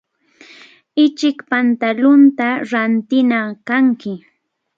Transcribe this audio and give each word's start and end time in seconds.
Ichik 1.03 1.37
pantalunta 1.49 2.47
rantinaq 2.71 3.51
kanki. 3.67 4.13